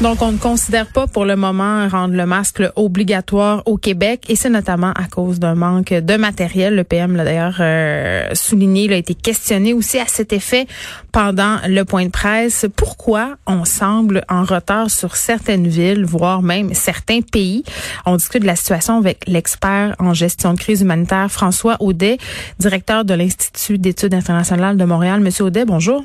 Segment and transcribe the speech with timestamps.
[0.00, 4.36] Donc, on ne considère pas pour le moment rendre le masque obligatoire au Québec et
[4.36, 6.76] c'est notamment à cause d'un manque de matériel.
[6.76, 10.68] Le PM l'a d'ailleurs euh, souligné, il a été questionné aussi à cet effet
[11.10, 12.66] pendant le point de presse.
[12.76, 17.64] Pourquoi on semble en retard sur certaines villes, voire même certains pays?
[18.06, 22.18] On discute de la situation avec l'expert en gestion de crise humanitaire François Audet,
[22.60, 25.18] directeur de l'Institut d'études internationales de Montréal.
[25.18, 26.04] Monsieur Audet, bonjour.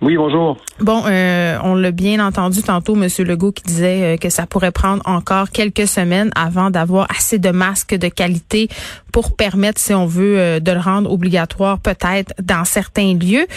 [0.00, 0.56] Oui, bonjour.
[0.78, 4.70] Bon, euh, on l'a bien entendu tantôt, Monsieur Legault, qui disait euh, que ça pourrait
[4.70, 8.68] prendre encore quelques semaines avant d'avoir assez de masques de qualité
[9.10, 13.48] pour permettre, si on veut, euh, de le rendre obligatoire peut-être dans certains lieux.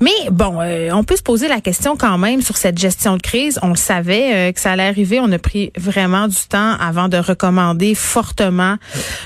[0.00, 0.58] Mais bon,
[0.92, 3.60] on peut se poser la question quand même sur cette gestion de crise.
[3.62, 5.20] On le savait que ça allait arriver.
[5.20, 8.76] On a pris vraiment du temps avant de recommander fortement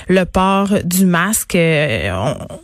[0.07, 1.57] le port du masque.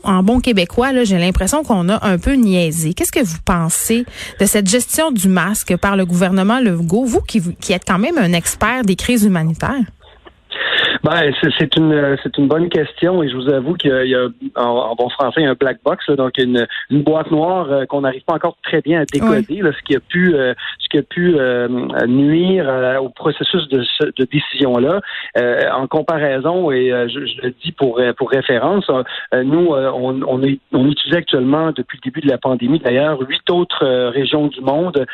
[0.03, 2.93] en bon québécois, là, j'ai l'impression qu'on a un peu niaisé.
[2.93, 3.94] Qu'est-ce que vous pensez?
[4.39, 8.17] De cette gestion du masque par le gouvernement Legault, vous qui, qui êtes quand même
[8.17, 9.85] un expert des crises humanitaires?
[11.05, 14.95] Ben, c'est une c'est une bonne question et je vous avoue qu'il y a en,
[14.95, 18.57] bon français un black box, donc une, une boîte noire euh, qu'on n'arrive pas encore
[18.63, 21.67] très bien à décoder, ce qui a pu euh, ce qui a pu euh,
[22.07, 23.83] nuire au processus de,
[24.17, 24.99] de décision là.
[25.75, 28.89] en comparaison et je, le dis pour pour référence,
[29.31, 33.47] nous on, on, est, on utilise actuellement depuis le début de la pandémie d'ailleurs huit
[33.51, 35.05] autres régions du monde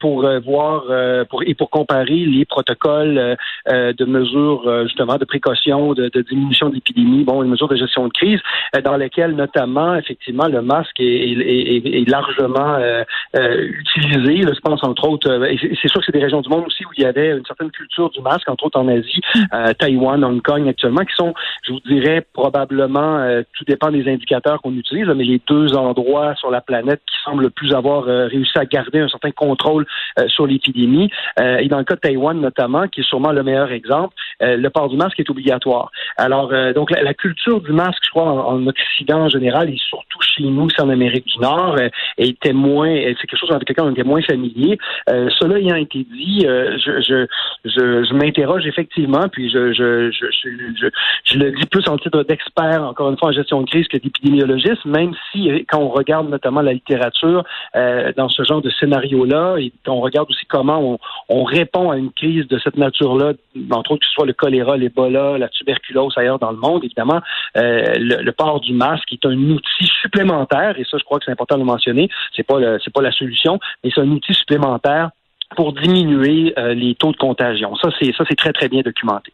[0.00, 0.82] pour voir
[1.30, 3.36] pour et pour comparer les protocoles
[3.68, 8.12] de mesures justement de précaution, de, diminution de l'épidémie, bon, une mesure de gestion de
[8.12, 8.40] crise,
[8.74, 13.02] euh, dans lesquelles notamment, effectivement, le masque est, largement euh,
[13.36, 14.42] euh, utilisé.
[14.42, 16.90] je pense entre autres, et c'est sûr que c'est des régions du monde aussi où
[16.96, 19.20] il y avait une certaine culture du masque, entre autres en Asie,
[19.78, 21.34] Taïwan, Hong Kong actuellement, qui sont,
[21.66, 26.50] je vous dirais, probablement, tout dépend des indicateurs qu'on utilise, mais les deux endroits sur
[26.50, 29.86] la planète qui semblent le plus avoir réussi à garder un certain contrôle
[30.28, 31.10] sur l'épidémie.
[31.38, 34.96] et dans le cas de Taïwan notamment, qui est sûrement le meilleur exemple, le du
[34.96, 35.90] masque est obligatoire.
[36.16, 40.20] Alors, euh, donc, la, culture du masque, je crois, en, Occident en général, et surtout
[40.20, 43.68] chez nous, c'est en Amérique du Nord, euh, était moins, euh, c'est quelque chose avec
[43.68, 44.78] lequel on était moins familier.
[45.06, 47.26] cela ayant été dit, je, je,
[47.64, 50.88] je, je m'interroge effectivement, puis je, je, je,
[51.24, 53.96] je, le dis plus en titre d'expert, encore une fois, en gestion de crise que
[53.96, 59.72] d'épidémiologiste, même si, quand on regarde notamment la littérature dans ce genre de scénario-là, et
[59.84, 60.98] qu'on regarde aussi comment on,
[61.28, 63.32] on répond à une crise de cette nature-là,
[63.70, 67.20] entre autres que ce soit le choléra, l'Ebola, la tuberculose ailleurs dans le monde, évidemment,
[67.56, 71.30] euh, le, port du masque est un outil supplémentaire, et ça, je crois que c'est
[71.30, 72.08] important de le mentionner.
[72.34, 75.10] C'est pas c'est pas la solution, mais c'est un outil supplémentaire
[75.56, 77.76] pour diminuer euh, les taux de contagion.
[77.76, 79.32] Ça, c'est ça, c'est très très bien documenté.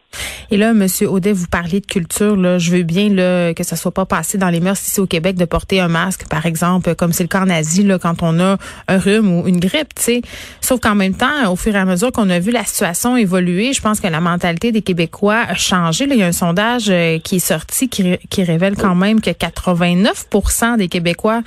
[0.50, 2.36] Et là, Monsieur Audet, vous parlez de culture.
[2.36, 5.06] Là, je veux bien là, que ça soit pas passé dans les mœurs ici au
[5.06, 8.22] Québec de porter un masque, par exemple, comme c'est le cas en Asie, là, quand
[8.22, 8.56] on a
[8.88, 9.88] un rhume ou une grippe.
[9.96, 10.22] sais.
[10.60, 13.72] Sauf qu'en même temps, au fur et à mesure qu'on a vu la situation évoluer,
[13.72, 16.06] je pense que la mentalité des Québécois a changé.
[16.10, 19.30] Il y a un sondage euh, qui est sorti qui, qui révèle quand même que
[19.30, 21.42] 89% des Québécois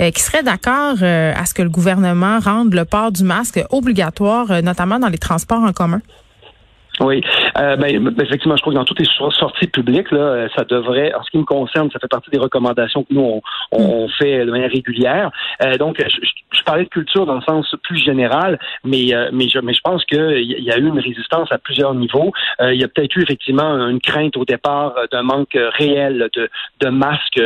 [0.00, 4.01] euh, qui seraient d'accord à ce que le gouvernement rende le port du masque obligatoire
[4.50, 6.00] euh, notamment dans les transports en commun?
[7.00, 7.22] Oui,
[7.58, 9.08] euh, ben, effectivement, je crois que dans toutes les
[9.38, 12.38] sorties publiques, là, euh, ça devrait, en ce qui me concerne, ça fait partie des
[12.38, 13.40] recommandations que nous
[13.72, 14.10] on, mm.
[14.18, 15.30] fait de manière régulière.
[15.78, 19.80] donc, je, parlais de culture dans le sens plus général, mais mais je mais je
[19.82, 22.32] pense qu'il y a eu une résistance à plusieurs niveaux.
[22.60, 26.48] il y a peut-être eu effectivement une crainte au départ d'un manque réel de
[26.80, 27.42] de masques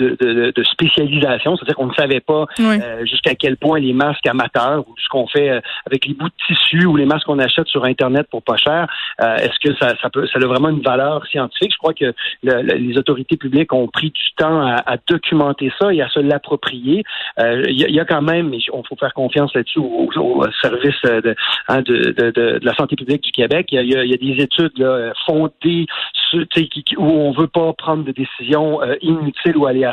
[0.00, 4.84] de, de, spécialisation, c'est-à-dire qu'on ne savait pas euh, jusqu'à quel point les masques amateurs
[4.88, 7.66] ou ce qu'on fait euh, avec les bouts de tissu ou les masques qu'on achète
[7.68, 8.86] sur Internet pour pas cher,
[9.20, 11.72] euh, est-ce que ça, ça, peut, ça a vraiment une valeur scientifique?
[11.72, 16.08] Je crois que les autorités publiques ont pris du temps à, documenter ça et à
[16.08, 17.04] se l'approprier.
[17.38, 20.96] Il y, a quand même, mais il faut faire confiance là-dessus au, service
[21.68, 23.68] hein, de, de, de, la santé publique du Québec.
[23.70, 25.86] Il y a, y a, des études là, fondées
[26.96, 29.89] où on veut pas prendre de décisions inutiles ou aléatoires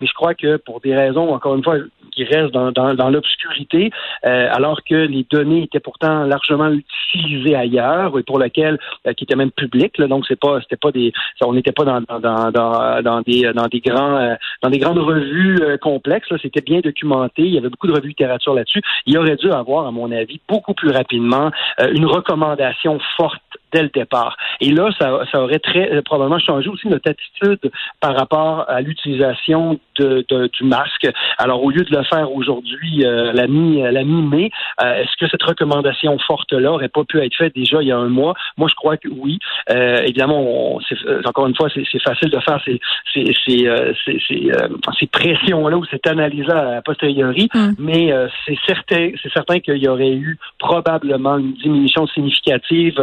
[0.00, 1.76] mais je crois que pour des raisons, encore une fois,
[2.12, 3.90] qui reste dans, l'obscurité,
[4.22, 8.78] alors que les données étaient pourtant largement utilisées ailleurs et pour lesquelles
[9.16, 10.00] qui étaient même publiques.
[10.00, 11.12] donc c'est pas c'était pas des
[11.42, 16.28] on n'était pas dans, des dans des grands dans des grandes revues complexes.
[16.42, 17.42] C'était bien documenté.
[17.42, 18.82] Il y avait beaucoup de revues littérature là-dessus.
[19.06, 21.50] Il aurait dû avoir, à mon avis, beaucoup plus rapidement
[21.92, 23.40] une recommandation forte
[23.72, 24.36] dès le départ.
[24.60, 27.70] Et là, ça, ça aurait très euh, probablement changé aussi notre attitude
[28.00, 31.08] par rapport à l'utilisation de, du masque.
[31.38, 34.50] Alors, au lieu de le faire aujourd'hui, euh, la mi la mi-mai,
[34.82, 37.98] euh, est-ce que cette recommandation forte-là aurait pas pu être faite déjà il y a
[37.98, 38.34] un mois?
[38.56, 39.38] Moi, je crois que oui.
[39.68, 40.80] évidemment, on,
[41.24, 42.80] encore une fois, c'est facile de faire ces
[43.12, 44.50] ces ces,
[44.98, 47.72] ces, pressions-là ou cette analyse a posteriori, mm.
[47.78, 48.12] mais
[48.46, 52.96] c'est certain c'est certain qu'il y aurait eu probablement une diminution significative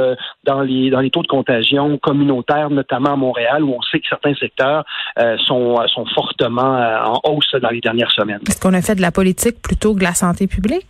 [0.44, 1.47] dans dans les, dans les taux de contagion
[2.02, 4.86] communautaires, notamment à Montréal, où on sait que certains secteurs
[5.20, 8.40] euh, sont, sont fortement euh, en hausse dans les dernières semaines.
[8.48, 10.86] Est-ce qu'on a fait de la politique plutôt que de la santé publique?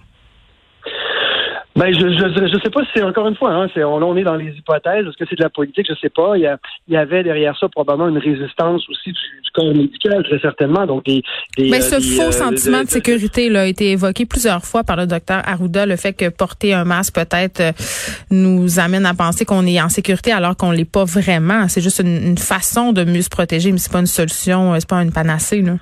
[1.77, 4.17] Ben, je, je je sais pas si c'est encore une fois, hein, c'est on, on,
[4.17, 5.05] est dans les hypothèses.
[5.05, 5.85] Est-ce que c'est de la politique?
[5.87, 6.35] Je sais pas.
[6.35, 6.57] Il y, a,
[6.87, 10.87] il y avait derrière ça probablement une résistance aussi du, corps médical, très certainement.
[10.87, 11.21] Donc des,
[11.55, 14.83] des Mais ce euh, faux euh, sentiment de, sécurité là, a été évoqué plusieurs fois
[14.83, 15.85] par le docteur Arruda.
[15.85, 17.71] Le fait que porter un masque peut-être euh,
[18.31, 21.67] nous amène à penser qu'on est en sécurité alors qu'on l'est pas vraiment.
[21.67, 24.89] C'est juste une, une, façon de mieux se protéger, mais c'est pas une solution, c'est
[24.89, 25.61] pas une panacée.
[25.61, 25.73] Là.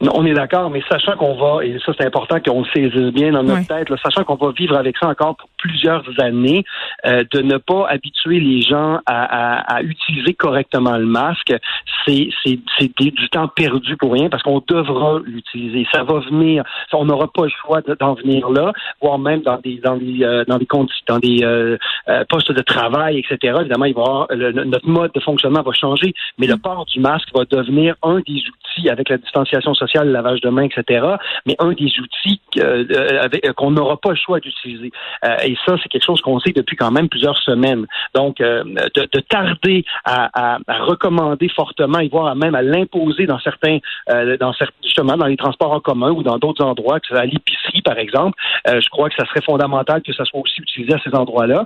[0.00, 3.32] On est d'accord, mais sachant qu'on va, et ça c'est important qu'on le saisisse bien
[3.32, 6.64] dans notre tête, sachant qu'on va vivre avec ça encore pour plusieurs années,
[7.06, 11.54] euh, de ne pas habituer les gens à, utiliser correctement le masque,
[12.06, 12.28] c'est
[12.98, 15.86] du temps perdu pour rien parce qu'on devra l'utiliser.
[15.90, 16.62] Ça va venir,
[16.92, 20.44] on n'aura pas le choix d'en venir là, voire même dans des dans des euh,
[20.46, 20.68] dans des
[21.08, 21.78] dans des euh,
[22.28, 23.56] postes de travail, etc.
[23.60, 24.26] Évidemment, il va
[24.64, 28.42] notre mode de fonctionnement va changer, mais le port du masque va devenir un des
[28.42, 31.06] outils avec la distanciation sociale lavage de mains, etc.
[31.46, 34.90] Mais un des outils euh, euh, qu'on n'aura pas le choix d'utiliser.
[35.24, 37.86] Euh, et ça, c'est quelque chose qu'on sait depuis quand même plusieurs semaines.
[38.14, 43.78] Donc, de, tarder à, recommander fortement et voire même à l'imposer dans certains,
[44.08, 44.52] dans
[44.82, 47.82] justement dans les transports en commun ou dans d'autres endroits, que ce soit à l'épicerie
[47.82, 48.36] par exemple,
[48.66, 51.64] je crois que ça serait fondamental que ça soit aussi utilisé à ces endroits-là.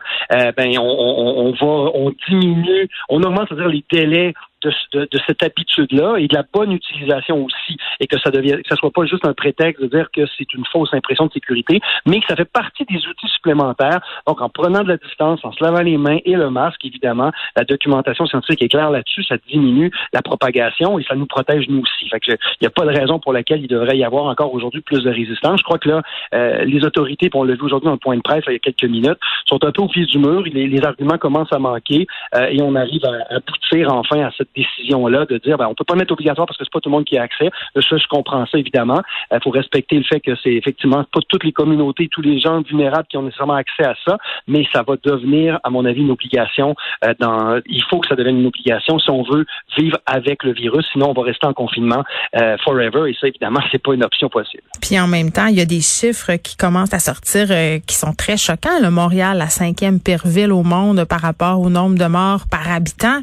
[0.56, 6.16] ben, on, on, va, on diminue, on augmente, c'est-à-dire les délais de, de, cette habitude-là
[6.18, 9.26] et de la bonne utilisation aussi, et que ça devienne, que ça soit pas juste
[9.26, 12.50] un prétexte de dire que c'est une fausse impression de sécurité, mais que ça fait
[12.50, 14.00] partie des outils supplémentaires.
[14.26, 17.30] Donc, en prenant de la distance, en se lavant les mains et le masque, évidemment,
[17.56, 21.82] la documentation scientifique est claire là-dessus, ça diminue la propagation et ça nous protège nous
[21.82, 22.08] aussi.
[22.08, 24.52] Fait que il n'y a pas de raison pour laquelle il devrait y avoir encore
[24.52, 25.58] aujourd'hui plus de résistance.
[25.58, 26.02] Je crois que là,
[26.34, 28.58] euh, les autorités, on l'a vu aujourd'hui dans le point de presse il y a
[28.58, 30.42] quelques minutes, sont un peu au pied du mur.
[30.42, 34.49] Les, les arguments commencent à manquer euh, et on arrive à aboutir enfin à cette
[34.56, 36.96] décision-là de dire ben, on peut pas mettre obligatoire parce que c'est pas tout le
[36.96, 37.50] monde qui a accès.
[37.74, 39.00] Ça, je comprends ça évidemment.
[39.32, 42.60] Il faut respecter le fait que c'est effectivement pas toutes les communautés, tous les gens
[42.62, 46.10] vulnérables qui ont nécessairement accès à ça, mais ça va devenir, à mon avis, une
[46.10, 46.74] obligation.
[47.04, 50.52] Euh, dans, il faut que ça devienne une obligation si on veut vivre avec le
[50.52, 52.02] virus, sinon on va rester en confinement
[52.40, 53.10] euh, forever.
[53.10, 54.62] Et ça, évidemment, c'est pas une option possible.
[54.80, 57.94] Puis en même temps, il y a des chiffres qui commencent à sortir euh, qui
[57.94, 58.80] sont très choquants.
[58.82, 62.70] Le Montréal, la cinquième pire ville au monde par rapport au nombre de morts par
[62.70, 63.20] habitant.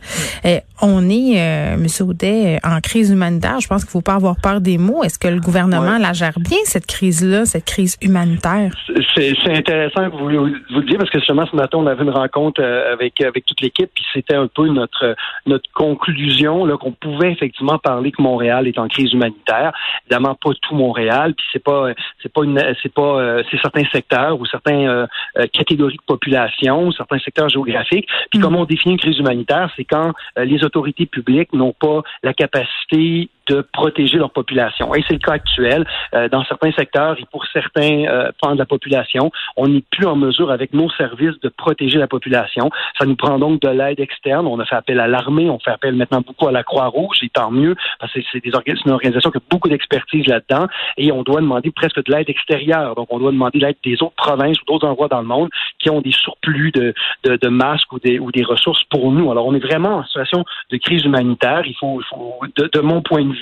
[0.81, 1.87] on est euh, M.
[2.01, 3.59] Audet, en crise humanitaire.
[3.59, 5.03] Je pense qu'il ne faut pas avoir peur des mots.
[5.03, 8.71] Est-ce que le gouvernement la gère bien, cette crise-là, cette crise humanitaire?
[9.15, 12.11] C'est intéressant que vous, vous le disiez parce que justement, ce matin, on avait une
[12.11, 15.15] rencontre euh, avec, avec toute l'équipe, puis c'était un peu notre,
[15.45, 19.73] notre conclusion qu'on pouvait effectivement parler que Montréal est en crise humanitaire.
[20.05, 23.85] Évidemment, pas tout Montréal, puis c'est pas c'est pas une c'est pas euh, c'est certains
[23.91, 25.07] secteurs ou certaines
[25.53, 28.07] catégories de population, certains secteurs géographiques.
[28.29, 28.41] Puis mm.
[28.41, 33.29] comment on définit une crise humanitaire, c'est quand les autorités publiques n'ont pas la capacité
[33.49, 34.93] de protéger leur population.
[34.95, 35.85] Et c'est le cas actuel.
[36.13, 40.05] Euh, dans certains secteurs et pour certains euh, pans de la population, on n'est plus
[40.05, 42.69] en mesure avec nos services de protéger la population.
[42.97, 44.47] Ça nous prend donc de l'aide externe.
[44.47, 47.29] On a fait appel à l'armée, on fait appel maintenant beaucoup à la Croix-Rouge, et
[47.29, 48.51] tant mieux, parce que c'est des
[48.85, 52.95] une organisation qui a beaucoup d'expertise là-dedans, et on doit demander presque de l'aide extérieure.
[52.95, 55.49] Donc, on doit demander l'aide des autres provinces ou d'autres endroits dans le monde
[55.79, 59.31] qui ont des surplus de, de, de masques ou des, ou des ressources pour nous.
[59.31, 61.61] Alors, on est vraiment en situation de crise humanitaire.
[61.65, 63.36] Il faut, il faut de, de mon point de vue,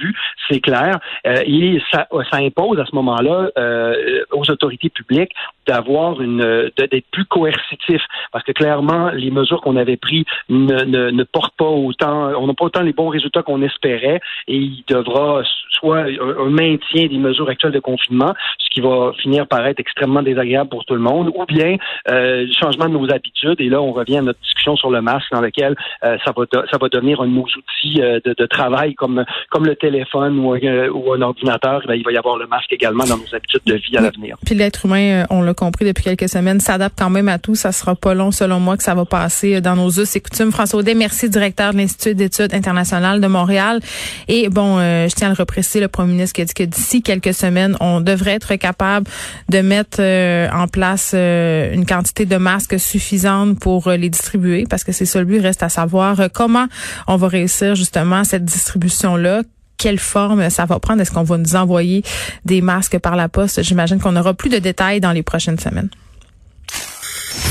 [0.50, 1.00] c'est clair.
[1.28, 5.32] Euh, et ça, ça, impose à ce moment-là euh, aux autorités publiques
[5.68, 8.02] d'avoir une d'être plus coercitif.
[8.32, 12.48] Parce que clairement les mesures qu'on avait prises ne, ne, ne, portent pas autant on
[12.48, 14.22] n'a pas autant les bons résultats qu'on espérait.
[14.48, 19.48] Et il devra soit un, maintien des mesures actuelles de confinement ce qui va finir
[19.48, 21.78] par être extrêmement désagréable pour tout le monde ou bien
[22.10, 23.60] euh, changement de nos habitudes.
[23.60, 26.46] Et là on revient à notre discussion sur le masque dans lequel euh, ça va
[26.72, 30.54] ça va devenir un de nos outils de, de, travail comme comme le téléphone ou
[30.54, 33.62] un, ou un ordinateur, ben, il va y avoir le masque également dans nos habitudes
[33.66, 34.36] de vie à l'avenir.
[34.46, 37.56] Puis l'être humain, euh, on l'a compris depuis quelques semaines, s'adapte quand même à tout.
[37.56, 40.52] Ça sera pas long, selon moi, que ça va passer dans nos us et coutumes.
[40.52, 43.80] François Audet, merci, directeur de l'Institut d'études internationales de Montréal.
[44.28, 46.64] Et bon, euh, je tiens à le repréciser, le premier ministre qui a dit que
[46.64, 49.08] d'ici quelques semaines, on devrait être capable
[49.50, 54.92] de mettre euh, en place une quantité de masques suffisante pour les distribuer, parce que
[54.92, 56.66] c'est ça le but, reste à savoir comment
[57.08, 59.44] on va réussir justement cette distribution-là
[59.78, 61.02] quelle forme ça va prendre?
[61.02, 62.04] Est-ce qu'on va nous envoyer
[62.46, 63.62] des masques par la poste?
[63.64, 65.90] J'imagine qu'on aura plus de détails dans les prochaines semaines.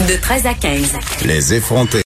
[0.09, 0.93] De 13 à 15.
[1.25, 2.03] Les effrontés.